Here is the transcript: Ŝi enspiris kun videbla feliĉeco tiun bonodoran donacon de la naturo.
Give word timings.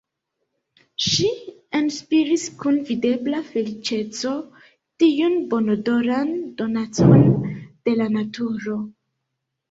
Ŝi 1.07 1.25
enspiris 1.79 2.45
kun 2.61 2.79
videbla 2.87 3.41
feliĉeco 3.49 4.31
tiun 5.03 5.35
bonodoran 5.51 6.31
donacon 6.63 7.21
de 7.89 7.95
la 8.01 8.09
naturo. 8.15 8.79